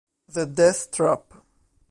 [0.27, 1.31] The Death Trap